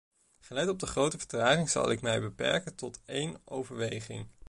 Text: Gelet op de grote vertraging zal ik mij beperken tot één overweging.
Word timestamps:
Gelet 0.39 0.67
op 0.69 0.79
de 0.79 0.85
grote 0.85 1.17
vertraging 1.17 1.69
zal 1.69 1.91
ik 1.91 2.01
mij 2.01 2.19
beperken 2.21 2.75
tot 2.75 3.01
één 3.05 3.41
overweging. 3.45 4.27